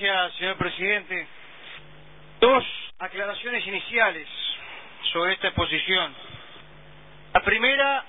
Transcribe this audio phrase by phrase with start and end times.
[0.00, 1.26] Gracias, señor presidente.
[2.40, 2.64] Dos
[3.00, 4.28] aclaraciones iniciales
[5.12, 6.14] sobre esta exposición.
[7.34, 8.04] La primera,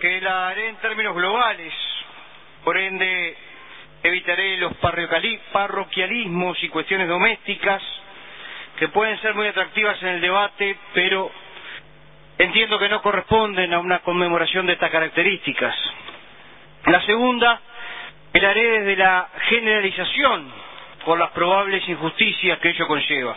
[0.00, 1.74] que la haré en términos globales,
[2.64, 3.36] por ende
[4.02, 4.72] evitaré los
[5.52, 7.82] parroquialismos y cuestiones domésticas
[8.78, 11.30] que pueden ser muy atractivas en el debate, pero
[12.38, 15.74] entiendo que no corresponden a una conmemoración de estas características.
[16.86, 17.60] La segunda,
[18.32, 20.65] la haré desde la generalización
[21.06, 23.36] por las probables injusticias que ello conlleva.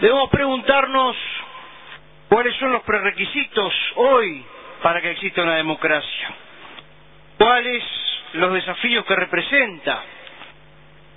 [0.00, 1.14] Debemos preguntarnos
[2.30, 4.42] cuáles son los prerequisitos hoy
[4.82, 6.30] para que exista una democracia,
[7.36, 7.84] cuáles
[8.32, 10.02] los desafíos que representa,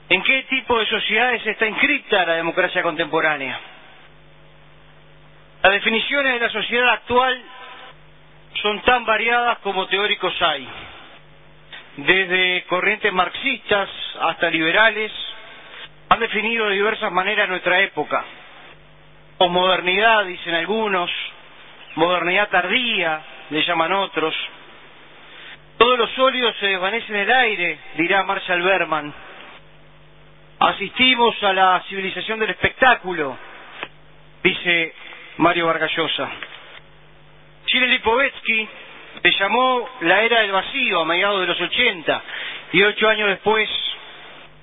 [0.09, 3.57] en qué tipo de sociedades está inscrita la democracia contemporánea.
[5.63, 7.41] Las definiciones de la sociedad actual
[8.61, 10.67] son tan variadas como teóricos hay
[11.97, 15.11] desde corrientes marxistas hasta liberales,
[16.09, 18.23] han definido de diversas maneras nuestra época.
[19.38, 21.09] Posmodernidad, dicen algunos,
[21.95, 24.33] modernidad tardía, le llaman otros.
[25.77, 29.13] Todos los sólidos se desvanecen en el aire, dirá Marshall Berman.
[30.59, 33.38] Asistimos a la civilización del espectáculo,
[34.41, 34.93] dice
[35.38, 36.29] Mario Vargallosa.
[37.66, 38.69] Chile Lipovetsky
[39.21, 42.23] se llamó La Era del Vacío a mediados de los 80
[42.73, 43.69] y ocho años después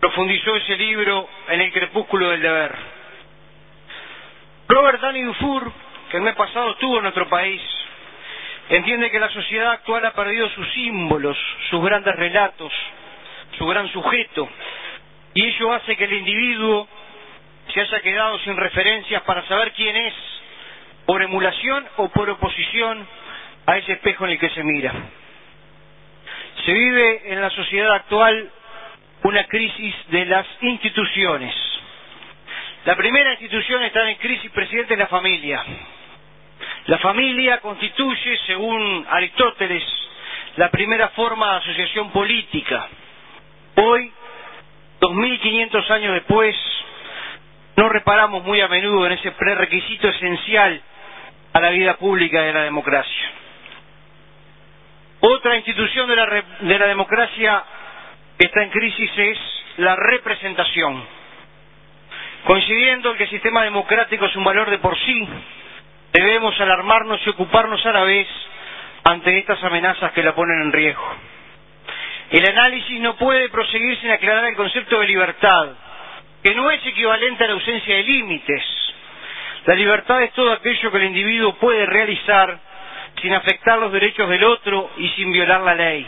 [0.01, 2.75] profundizó ese libro en El Crepúsculo del Deber.
[4.69, 5.71] Robert Danny Dufour,
[6.11, 7.61] que el mes pasado estuvo en nuestro país,
[8.69, 11.37] entiende que la sociedad actual ha perdido sus símbolos,
[11.71, 12.73] sus grandes relatos,
[13.59, 14.49] su gran sujeto,
[15.35, 16.89] y ello hace que el individuo
[17.73, 20.15] se haya quedado sin referencias para saber quién es,
[21.07, 23.07] por emulación o por oposición
[23.67, 24.93] a ese espejo en el que se mira.
[26.65, 28.51] Se vive en la sociedad actual
[29.25, 31.55] una crisis de las instituciones.
[32.85, 35.63] La primera institución está en crisis presidente de la familia.
[36.87, 39.83] La familia constituye, según Aristóteles,
[40.57, 42.89] la primera forma de asociación política.
[43.77, 44.13] Hoy,
[45.01, 46.57] 2500 años después,
[47.77, 50.81] no reparamos muy a menudo en ese prerequisito esencial
[51.53, 53.31] a la vida pública de la democracia.
[55.25, 57.63] Otra institución de la, de la democracia
[58.37, 59.39] que está en crisis es
[59.77, 61.01] la representación.
[62.45, 65.29] Coincidiendo en que el sistema democrático es un valor de por sí,
[66.13, 68.27] debemos alarmarnos y ocuparnos a la vez
[69.05, 71.15] ante estas amenazas que la ponen en riesgo.
[72.31, 75.69] El análisis no puede proseguir sin aclarar el concepto de libertad,
[76.43, 78.65] que no es equivalente a la ausencia de límites.
[79.67, 82.72] La libertad es todo aquello que el individuo puede realizar
[83.23, 86.07] sin afectar los derechos del otro y sin violar la ley.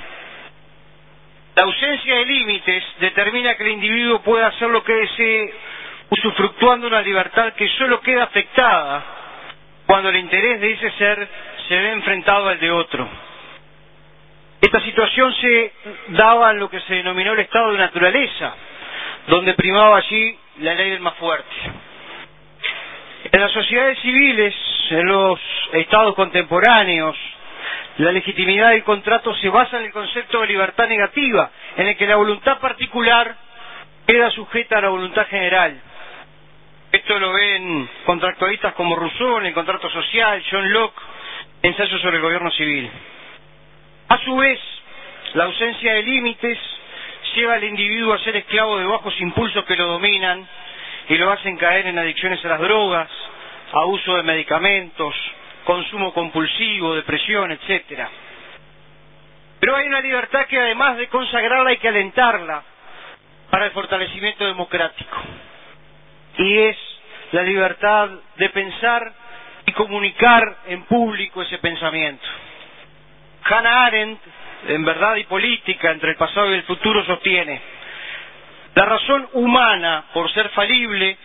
[1.54, 5.54] La ausencia de límites determina que el individuo pueda hacer lo que desee,
[6.10, 9.04] usufructuando una libertad que solo queda afectada
[9.86, 11.28] cuando el interés de ese ser
[11.68, 13.08] se ve enfrentado al de otro.
[14.60, 15.72] Esta situación se
[16.08, 18.54] daba en lo que se denominó el estado de naturaleza,
[19.28, 21.54] donde primaba allí la ley del más fuerte.
[23.30, 24.54] En las sociedades civiles,
[24.90, 25.40] en los
[25.72, 27.16] estados contemporáneos,
[27.98, 32.06] la legitimidad del contrato se basa en el concepto de libertad negativa, en el que
[32.06, 33.36] la voluntad particular
[34.06, 35.80] queda sujeta a la voluntad general.
[36.92, 41.00] Esto lo ven contractualistas como Rousseau en el contrato social, John Locke,
[41.62, 42.90] ensayo sobre el gobierno civil.
[44.08, 44.60] A su vez,
[45.34, 46.58] la ausencia de límites
[47.34, 50.46] lleva al individuo a ser esclavo de bajos impulsos que lo dominan
[51.08, 53.08] y lo hacen caer en adicciones a las drogas,
[53.74, 55.14] a uso de medicamentos,
[55.64, 58.08] consumo compulsivo, depresión, etcétera.
[59.58, 62.62] Pero hay una libertad que además de consagrarla hay que alentarla
[63.50, 65.16] para el fortalecimiento democrático.
[66.38, 66.76] Y es
[67.32, 69.12] la libertad de pensar
[69.66, 72.24] y comunicar en público ese pensamiento.
[73.42, 74.20] Hannah Arendt,
[74.68, 77.60] en Verdad y Política, entre el pasado y el futuro, sostiene,
[78.76, 81.16] la razón humana, por ser falible,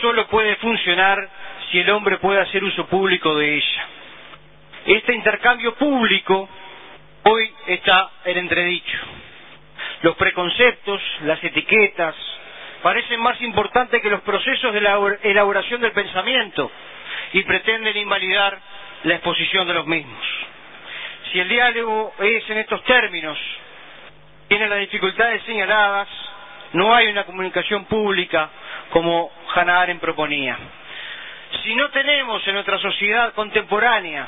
[0.00, 1.28] solo puede funcionar
[1.70, 3.86] si el hombre puede hacer uso público de ella.
[4.86, 6.48] Este intercambio público
[7.24, 8.98] hoy está en entredicho.
[10.02, 12.14] los preconceptos, las etiquetas,
[12.82, 16.70] parecen más importantes que los procesos de la elaboración del pensamiento
[17.32, 18.58] y pretenden invalidar
[19.04, 20.24] la exposición de los mismos.
[21.32, 23.38] Si el diálogo es en estos términos,
[24.48, 26.08] tiene las dificultades señaladas,
[26.74, 28.50] no hay una comunicación pública
[28.90, 30.56] como Hannah Arendt proponía.
[31.62, 34.26] Si no tenemos en nuestra sociedad contemporánea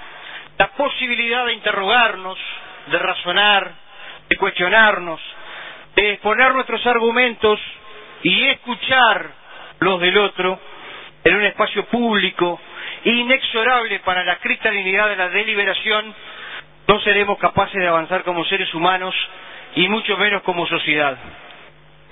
[0.59, 2.39] la posibilidad de interrogarnos,
[2.87, 3.73] de razonar,
[4.29, 5.21] de cuestionarnos,
[5.95, 7.61] de exponer nuestros argumentos
[8.23, 9.31] y escuchar
[9.81, 10.59] los del otro
[11.25, 12.61] en un espacio público
[13.05, 16.15] inexorable para la cristalinidad de la deliberación,
[16.89, 19.15] no seremos capaces de avanzar como seres humanos
[19.77, 21.17] y mucho menos como sociedad.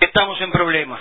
[0.00, 1.00] Estamos en problemas.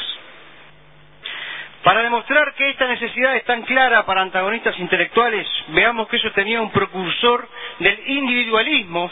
[1.86, 6.60] Para demostrar que esta necesidad es tan clara para antagonistas intelectuales, veamos que eso tenía
[6.60, 7.48] un precursor
[7.78, 9.12] del individualismo,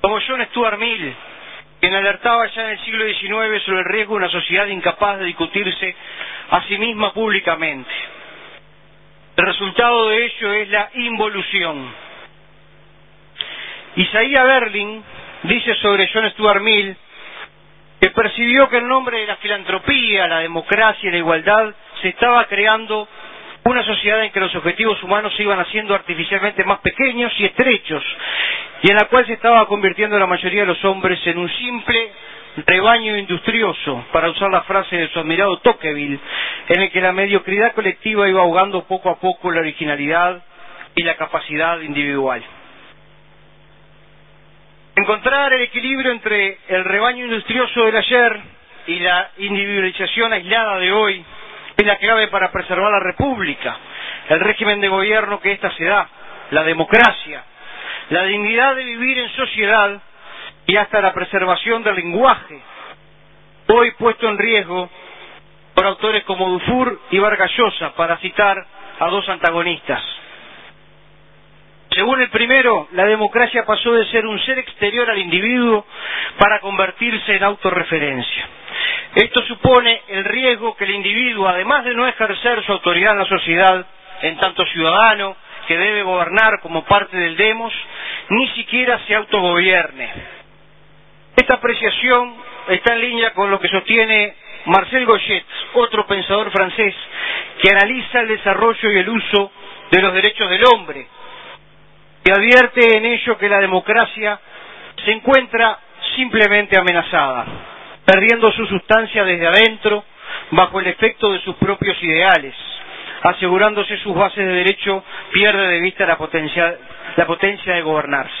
[0.00, 1.14] como John Stuart Mill,
[1.78, 5.26] quien alertaba ya en el siglo XIX sobre el riesgo de una sociedad incapaz de
[5.26, 5.94] discutirse
[6.52, 7.90] a sí misma públicamente.
[9.36, 11.94] El resultado de ello es la involución.
[13.94, 15.04] Isaías Berlin
[15.42, 16.96] dice sobre John Stuart Mill
[18.00, 22.44] que percibió que en nombre de la filantropía, la democracia y la igualdad se estaba
[22.46, 23.08] creando
[23.64, 28.04] una sociedad en que los objetivos humanos se iban haciendo artificialmente más pequeños y estrechos,
[28.82, 32.12] y en la cual se estaba convirtiendo la mayoría de los hombres en un simple
[32.64, 36.18] rebaño industrioso, para usar la frase de su admirado Tocqueville,
[36.68, 40.42] en el que la mediocridad colectiva iba ahogando poco a poco la originalidad
[40.94, 42.42] y la capacidad individual.
[44.94, 48.40] Encontrar el equilibrio entre el rebaño industrioso del ayer
[48.86, 51.24] y la individualización aislada de hoy
[51.76, 53.76] es la clave para preservar la república,
[54.28, 56.08] el régimen de gobierno que ésta se da,
[56.50, 57.44] la democracia,
[58.10, 60.00] la dignidad de vivir en sociedad
[60.66, 62.60] y hasta la preservación del lenguaje,
[63.68, 64.88] hoy puesto en riesgo
[65.74, 68.64] por autores como Dufour y Vargas Llosa, para citar
[68.98, 70.02] a dos antagonistas.
[71.96, 75.86] Según el primero, la democracia pasó de ser un ser exterior al individuo
[76.36, 78.48] para convertirse en autorreferencia.
[79.14, 83.24] Esto supone el riesgo que el individuo, además de no ejercer su autoridad en la
[83.24, 83.86] sociedad,
[84.20, 87.72] en tanto ciudadano que debe gobernar como parte del demos,
[88.28, 90.12] ni siquiera se autogobierne.
[91.34, 92.34] Esta apreciación
[92.68, 94.34] está en línea con lo que sostiene
[94.66, 96.94] Marcel Gauchet, otro pensador francés,
[97.62, 99.50] que analiza el desarrollo y el uso
[99.90, 101.06] de los derechos del hombre,
[102.26, 104.40] y advierte en ello que la democracia
[105.04, 105.78] se encuentra
[106.16, 107.46] simplemente amenazada,
[108.04, 110.04] perdiendo su sustancia desde adentro
[110.50, 112.52] bajo el efecto de sus propios ideales,
[113.22, 116.76] asegurándose sus bases de derecho, pierde de vista la potencia,
[117.14, 118.34] la potencia de gobernarse.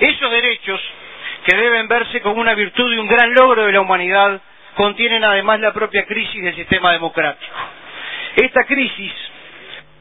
[0.00, 0.80] Esos derechos,
[1.46, 4.40] que deben verse como una virtud y un gran logro de la humanidad,
[4.74, 7.54] contienen además la propia crisis del sistema democrático.
[8.34, 9.12] Esta crisis,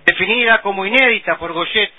[0.05, 1.91] definida como inédita por Gauchet,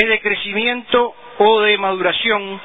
[0.00, 2.60] es de crecimiento o de maduración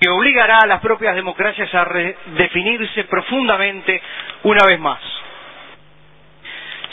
[0.00, 4.00] que obligará a las propias democracias a redefinirse profundamente
[4.44, 4.98] una vez más.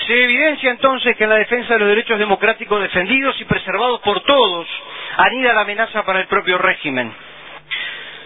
[0.05, 4.21] Se evidencia entonces que en la defensa de los derechos democráticos defendidos y preservados por
[4.21, 4.67] todos
[5.17, 7.11] anida la amenaza para el propio régimen.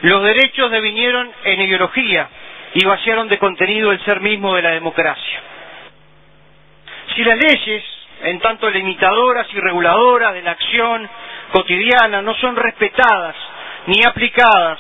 [0.02, 2.28] Los derechos devinieron en ideología
[2.74, 5.40] y vaciaron de contenido el ser mismo de la democracia.
[7.16, 7.84] Si las leyes,
[8.24, 11.10] en tanto limitadoras y reguladoras de la acción
[11.51, 13.36] cotidiana no son respetadas
[13.88, 14.79] ni aplicadas,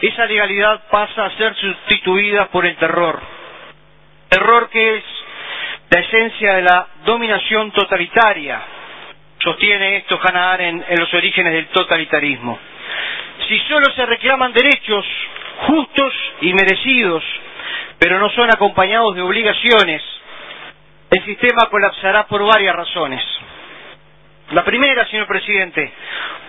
[0.00, 3.20] esa legalidad pasa a ser sustituida por el terror.
[4.28, 5.04] Terror que es
[5.90, 8.60] la esencia de la dominación totalitaria.
[9.38, 12.58] Sostiene esto Hannah Arendt en los orígenes del totalitarismo.
[13.48, 15.04] Si solo se reclaman derechos
[15.66, 17.22] justos y merecidos,
[17.98, 20.02] pero no son acompañados de obligaciones,
[21.10, 23.22] el sistema colapsará por varias razones.
[24.52, 25.90] La primera, señor presidente,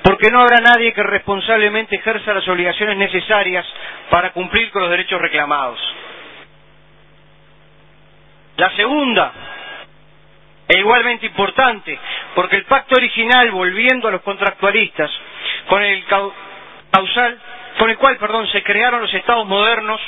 [0.03, 3.65] porque no habrá nadie que responsablemente ejerza las obligaciones necesarias
[4.10, 5.79] para cumplir con los derechos reclamados.
[8.57, 9.31] La segunda,
[10.67, 11.98] e igualmente importante,
[12.36, 15.10] porque el pacto original, volviendo a los contractualistas,
[15.67, 16.03] con el
[16.91, 17.39] causal,
[17.77, 20.01] con el cual, perdón, se crearon los estados modernos,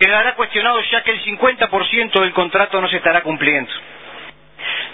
[0.00, 3.70] quedará cuestionado ya que el 50% del contrato no se estará cumpliendo.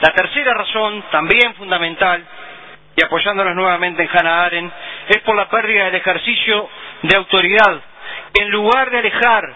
[0.02, 2.25] La tercera razón, también fundamental,
[2.97, 4.75] y apoyándonos nuevamente en Hannah Arendt,
[5.09, 6.68] es por la pérdida del ejercicio
[7.02, 7.80] de autoridad,
[8.35, 9.54] que en lugar de alejar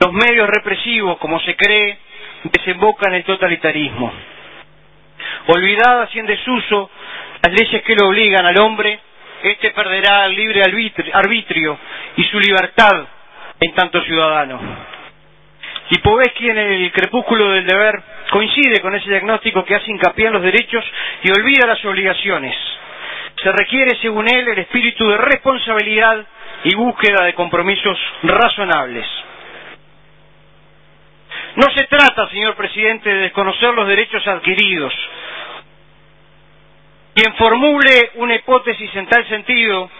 [0.00, 1.98] los medios represivos, como se cree,
[2.44, 4.10] desemboca en el totalitarismo.
[5.48, 6.90] Olvidadas y en desuso
[7.42, 8.98] las leyes que lo obligan al hombre,
[9.42, 10.62] éste perderá el libre
[11.12, 11.78] arbitrio
[12.16, 13.04] y su libertad
[13.60, 14.58] en tanto ciudadano.
[15.92, 20.42] Lipovetsky en el crepúsculo del deber coincide con ese diagnóstico que hace hincapié en los
[20.42, 20.82] derechos
[21.22, 22.56] y olvida las obligaciones.
[23.42, 26.24] Se requiere, según él, el espíritu de responsabilidad
[26.64, 29.04] y búsqueda de compromisos razonables.
[31.56, 34.94] No se trata, señor presidente, de desconocer los derechos adquiridos.
[37.14, 39.90] Quien formule una hipótesis en tal sentido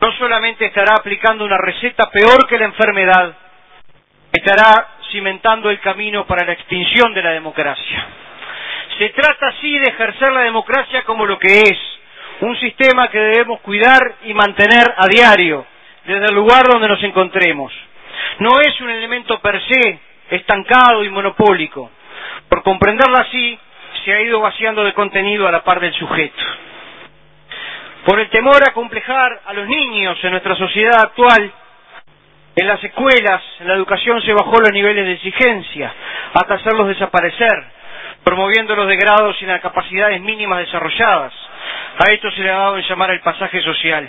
[0.00, 3.36] no solamente estará aplicando una receta peor que la enfermedad,
[4.32, 8.06] estará cimentando el camino para la extinción de la democracia.
[8.98, 11.78] Se trata así de ejercer la democracia como lo que es,
[12.40, 15.66] un sistema que debemos cuidar y mantener a diario,
[16.04, 17.72] desde el lugar donde nos encontremos.
[18.38, 19.98] No es un elemento per se
[20.30, 21.90] estancado y monopólico.
[22.48, 23.58] Por comprenderla así,
[24.04, 26.42] se ha ido vaciando de contenido a la par del sujeto.
[28.04, 31.52] Por el temor a complejar a los niños en nuestra sociedad actual,
[32.54, 35.92] en las escuelas, la educación se bajó los niveles de exigencia
[36.34, 37.64] hasta hacerlos desaparecer,
[38.24, 41.32] promoviendo los degrados y las capacidades mínimas desarrolladas.
[41.98, 44.08] A esto se le ha dado en llamar el pasaje social.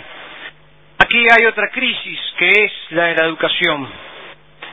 [0.98, 3.88] Aquí hay otra crisis que es la de la educación.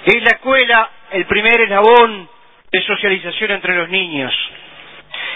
[0.06, 2.30] Es la escuela el primer eslabón
[2.72, 4.34] de socialización entre los niños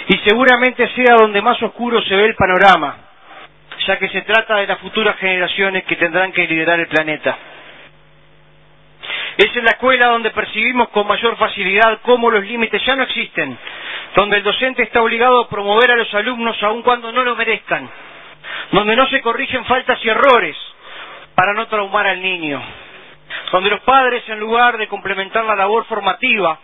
[0.07, 2.97] y seguramente sea donde más oscuro se ve el panorama,
[3.87, 7.37] ya que se trata de las futuras generaciones que tendrán que liderar el planeta.
[9.37, 13.57] Es en la escuela donde percibimos con mayor facilidad cómo los límites ya no existen,
[14.15, 17.89] donde el docente está obligado a promover a los alumnos aun cuando no lo merezcan,
[18.71, 20.55] donde no se corrigen faltas y errores
[21.35, 22.61] para no traumar al niño,
[23.51, 26.57] donde los padres, en lugar de complementar la labor formativa,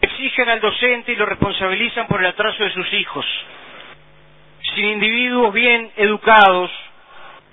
[0.00, 3.26] exigen al docente y lo responsabilizan por el atraso de sus hijos,
[4.74, 6.70] sin individuos bien educados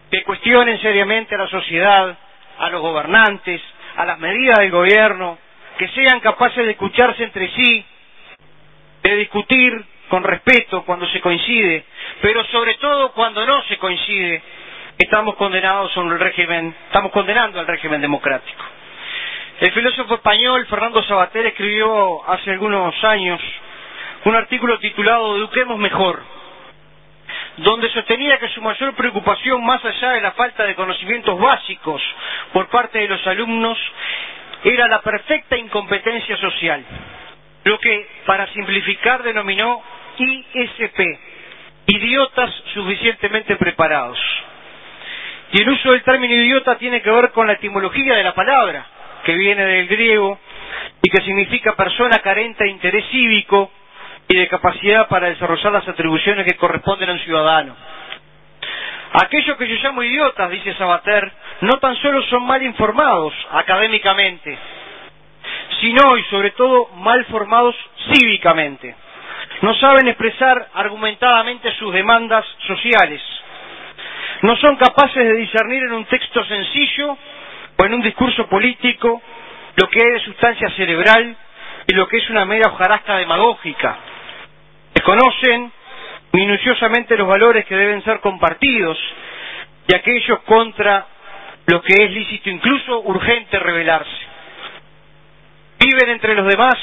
[0.09, 2.17] que cuestionen seriamente a la sociedad,
[2.57, 3.61] a los gobernantes,
[3.95, 5.37] a las medidas del gobierno,
[5.77, 7.85] que sean capaces de escucharse entre sí,
[9.03, 11.85] de discutir con respeto cuando se coincide,
[12.21, 14.41] pero sobre todo cuando no se coincide,
[14.97, 18.63] estamos condenados sobre el régimen, estamos condenando al régimen democrático.
[19.61, 23.39] El filósofo español Fernando Sabater escribió hace algunos años
[24.25, 26.21] un artículo titulado Eduquemos mejor,
[27.57, 32.01] donde sostenía que su mayor preocupación, más allá de la falta de conocimientos básicos
[32.53, 33.77] por parte de los alumnos,
[34.63, 36.83] era la perfecta incompetencia social,
[37.63, 39.81] lo que, para simplificar, denominó
[40.17, 40.99] ISP,
[41.87, 44.19] idiotas suficientemente preparados.
[45.53, 48.85] Y el uso del término idiota tiene que ver con la etimología de la palabra,
[49.25, 50.39] que viene del griego
[51.01, 53.71] y que significa persona carente de interés cívico
[54.31, 57.75] y de capacidad para desarrollar las atribuciones que corresponden a un ciudadano.
[59.23, 61.29] Aquellos que yo llamo idiotas, dice Sabater,
[61.61, 64.57] no tan solo son mal informados académicamente,
[65.81, 67.75] sino y sobre todo mal formados
[68.13, 68.95] cívicamente.
[69.63, 73.21] No saben expresar argumentadamente sus demandas sociales.
[74.43, 77.17] No son capaces de discernir en un texto sencillo
[77.77, 79.21] o en un discurso político
[79.75, 81.35] lo que es de sustancia cerebral
[81.87, 83.97] y lo que es una mera hojarasca demagógica.
[84.93, 85.71] Desconocen
[86.33, 88.97] minuciosamente los valores que deben ser compartidos
[89.87, 91.05] y aquellos contra
[91.67, 94.11] lo que es lícito, incluso urgente, rebelarse.
[95.79, 96.77] Viven entre los demás,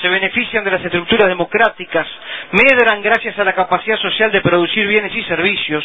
[0.00, 2.06] se benefician de las estructuras democráticas,
[2.52, 5.84] medran gracias a la capacidad social de producir bienes y servicios,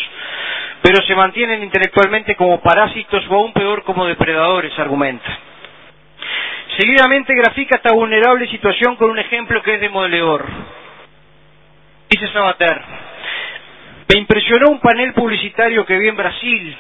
[0.82, 5.38] pero se mantienen intelectualmente como parásitos o aún peor como depredadores, argumenta.
[6.78, 10.46] Seguidamente grafica esta vulnerable situación con un ejemplo que es demoledor.
[12.10, 12.82] Dice Sabater,
[14.14, 16.78] me impresionó un panel publicitario que vi en Brasil,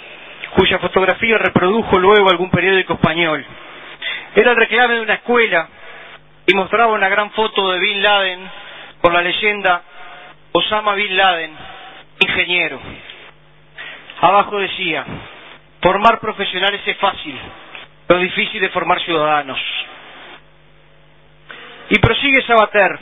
[0.55, 3.45] cuya fotografía reprodujo luego algún periódico español.
[4.35, 5.67] Era el reclame de una escuela
[6.45, 8.39] y mostraba una gran foto de Bin Laden
[9.01, 9.81] con la leyenda
[10.53, 11.51] Osama Bin Laden,
[12.19, 12.79] ingeniero.
[14.21, 15.05] Abajo decía,
[15.81, 17.37] formar profesionales es fácil,
[18.07, 19.59] lo difícil es formar ciudadanos.
[21.89, 22.97] Y prosigue Sabater,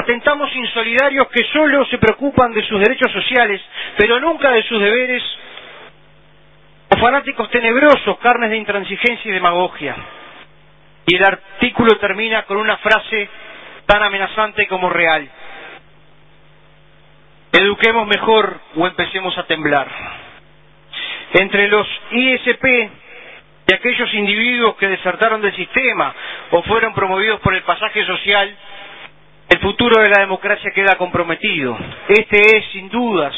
[0.00, 3.60] atentamos insolidarios que solo se preocupan de sus derechos sociales,
[3.96, 5.22] pero nunca de sus deberes,
[6.94, 9.94] o fanáticos tenebrosos, carnes de intransigencia y demagogia.
[11.06, 13.28] Y el artículo termina con una frase
[13.86, 15.28] tan amenazante como real.
[17.52, 19.88] Eduquemos mejor o empecemos a temblar.
[21.34, 22.64] Entre los ISP
[23.66, 26.14] y aquellos individuos que desertaron del sistema
[26.52, 28.56] o fueron promovidos por el pasaje social,
[29.50, 31.76] el futuro de la democracia queda comprometido.
[32.08, 33.34] Este es, sin dudas,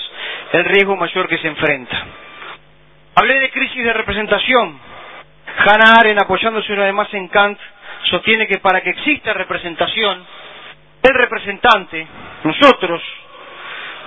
[0.52, 2.06] el riesgo mayor que se enfrenta.
[3.14, 4.78] Hablé de crisis de representación.
[5.66, 7.58] Hannah Arendt, apoyándose una vez más en Kant,
[8.10, 10.24] sostiene que para que exista representación,
[11.02, 12.06] el representante,
[12.44, 13.02] nosotros,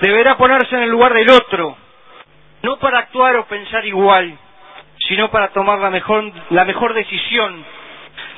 [0.01, 1.75] deberá ponerse en el lugar del otro,
[2.61, 4.37] no para actuar o pensar igual,
[5.07, 7.65] sino para tomar la mejor, la mejor decisión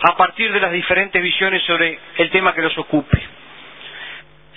[0.10, 3.37] a partir de las diferentes visiones sobre el tema que los ocupe.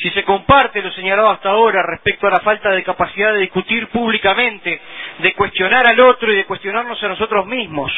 [0.03, 3.89] Si se comparte lo señalado hasta ahora respecto a la falta de capacidad de discutir
[3.89, 4.81] públicamente,
[5.19, 7.93] de cuestionar al otro y de cuestionarnos a nosotros mismos,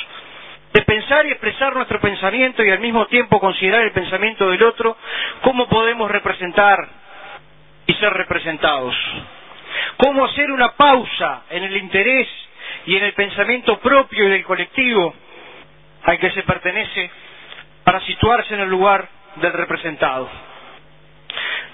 [0.73, 4.97] de pensar y expresar nuestro pensamiento y al mismo tiempo considerar el pensamiento del otro,
[5.42, 6.88] ¿cómo podemos representar
[7.87, 8.97] y ser representados?
[9.99, 12.26] ¿Cómo hacer una pausa en el interés
[12.87, 15.14] y en el pensamiento propio y del colectivo
[16.02, 17.11] al que se pertenece
[17.85, 20.51] para situarse en el lugar del representado?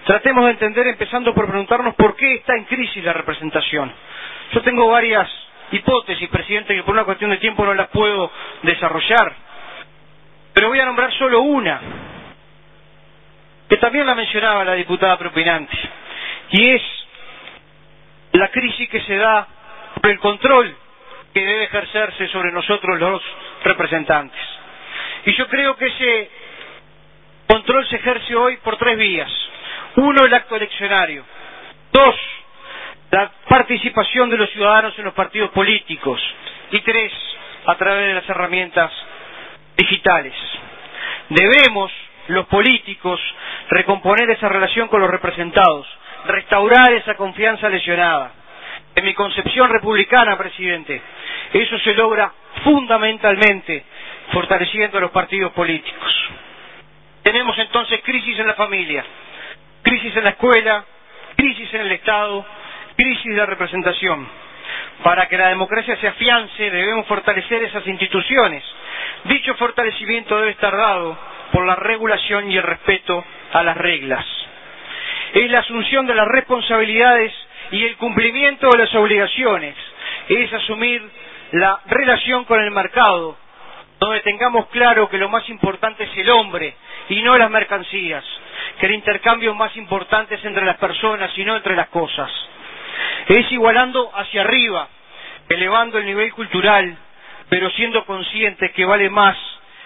[0.08, 3.92] Tratemos de entender empezando por preguntarnos por qué está en crisis la representación.
[4.52, 5.28] Yo tengo varias
[5.70, 9.34] hipótesis, presidente, que por una cuestión de tiempo no las puedo desarrollar.
[10.54, 11.78] Pero voy a nombrar solo una,
[13.68, 15.76] que también la mencionaba la diputada propinante,
[16.52, 16.82] y es
[18.32, 19.46] la crisis que se da
[20.00, 20.74] por el control
[21.34, 23.22] que debe ejercerse sobre nosotros los
[23.62, 24.40] representantes.
[25.26, 26.30] Y yo creo que ese
[27.46, 29.47] control se ejerce hoy por tres vías.
[29.98, 31.24] Uno, el acto eleccionario.
[31.92, 32.14] Dos,
[33.10, 36.20] la participación de los ciudadanos en los partidos políticos.
[36.70, 37.12] Y tres,
[37.66, 38.92] a través de las herramientas
[39.76, 40.34] digitales.
[41.30, 41.90] Debemos,
[42.28, 43.20] los políticos,
[43.70, 45.86] recomponer esa relación con los representados,
[46.26, 48.30] restaurar esa confianza lesionada.
[48.94, 51.02] En mi concepción republicana, presidente,
[51.54, 53.84] eso se logra fundamentalmente
[54.32, 56.14] fortaleciendo los partidos políticos.
[57.24, 59.04] Tenemos entonces crisis en la familia,
[59.82, 60.84] crisis en la escuela,
[61.36, 62.44] crisis en el Estado,
[62.96, 64.28] crisis de representación.
[65.02, 68.62] Para que la democracia se afiance debemos fortalecer esas instituciones.
[69.24, 71.16] Dicho fortalecimiento debe estar dado
[71.52, 74.24] por la regulación y el respeto a las reglas.
[75.34, 77.32] Es la asunción de las responsabilidades
[77.70, 79.74] y el cumplimiento de las obligaciones.
[80.28, 81.02] Es asumir
[81.52, 83.36] la relación con el mercado,
[83.98, 86.74] donde tengamos claro que lo más importante es el hombre
[87.08, 88.24] y no las mercancías,
[88.78, 92.30] que el intercambio más importante es entre las personas y no entre las cosas
[93.28, 94.88] es igualando hacia arriba,
[95.48, 96.96] elevando el nivel cultural,
[97.48, 99.36] pero siendo conscientes que vale más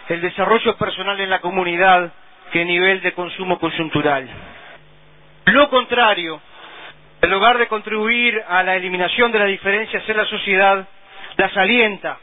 [0.09, 2.13] el desarrollo personal en la comunidad
[2.53, 4.29] que el nivel de consumo coyuntural.
[5.47, 6.41] Lo contrario,
[7.21, 10.87] en lugar de contribuir a la eliminación de las diferencias en la sociedad,
[11.37, 12.19] las alienta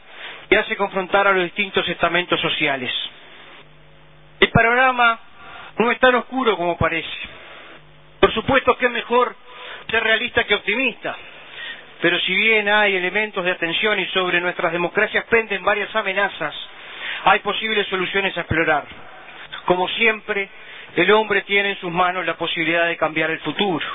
[0.48, 2.92] y hace confrontar a los distintos estamentos sociales.
[4.40, 5.18] El panorama
[5.80, 7.08] no es tan oscuro como parece.
[8.20, 9.34] Por supuesto que es mejor
[9.90, 11.16] ser realista que optimista.
[12.00, 16.54] Pero si bien hay elementos de atención y sobre nuestras democracias penden varias amenazas,
[17.24, 18.84] hay posibles soluciones a explorar.
[19.66, 20.48] Como siempre,
[20.96, 23.86] el hombre tiene en sus manos la posibilidad de cambiar el futuro.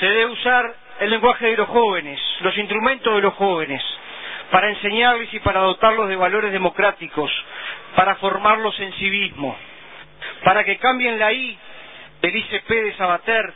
[0.00, 3.82] Se debe usar el lenguaje de los jóvenes, los instrumentos de los jóvenes,
[4.50, 7.30] para enseñarles y para dotarlos de valores democráticos,
[7.94, 9.56] para formarlos en civismo,
[10.44, 11.58] para que cambien la I
[12.22, 13.54] del ICP de Sabater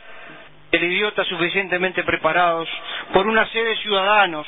[0.71, 2.69] el idiota suficientemente preparados,
[3.13, 4.47] por una sede de ciudadanos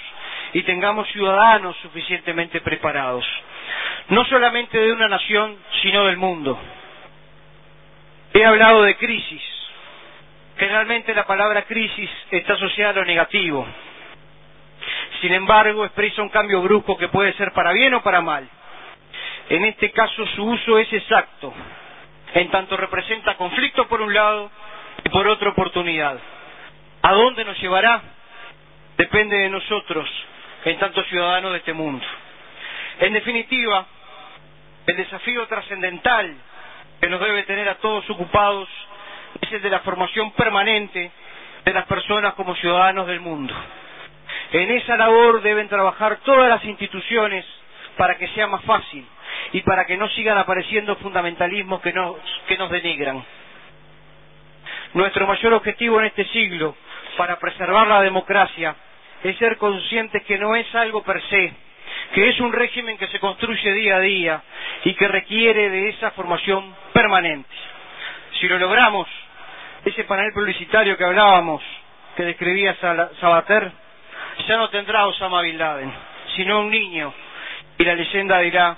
[0.53, 3.25] y tengamos ciudadanos suficientemente preparados,
[4.09, 6.57] no solamente de una nación, sino del mundo.
[8.33, 9.41] He hablado de crisis.
[10.57, 13.67] Generalmente la palabra crisis está asociada a lo negativo.
[15.21, 18.47] Sin embargo, expresa un cambio brusco que puede ser para bien o para mal.
[19.49, 21.53] En este caso su uso es exacto,
[22.33, 24.49] en tanto representa conflicto por un lado
[25.03, 26.17] y por otra oportunidad.
[27.01, 28.01] ¿A dónde nos llevará?
[28.97, 30.09] Depende de nosotros,
[30.65, 32.05] en tanto ciudadanos de este mundo.
[32.99, 33.85] En definitiva,
[34.87, 36.35] el desafío trascendental
[37.01, 38.69] que nos debe tener a todos ocupados
[39.41, 41.11] es el de la formación permanente
[41.65, 43.53] de las personas como ciudadanos del mundo.
[44.51, 47.45] En esa labor deben trabajar todas las instituciones
[47.97, 49.05] para que sea más fácil
[49.53, 53.23] y para que no sigan apareciendo fundamentalismos que nos, que nos denigran.
[54.93, 56.75] Nuestro mayor objetivo en este siglo
[57.17, 58.75] para preservar la democracia
[59.23, 61.53] es ser conscientes que no es algo per se,
[62.13, 64.43] que es un régimen que se construye día a día
[64.83, 67.49] y que requiere de esa formación permanente.
[68.39, 69.07] Si lo logramos,
[69.85, 71.63] ese panel publicitario que hablábamos,
[72.15, 72.75] que describía
[73.19, 73.71] Sabater,
[74.47, 75.93] ya no tendrá Osama Bin Laden,
[76.35, 77.13] sino un niño,
[77.77, 78.77] y la leyenda dirá,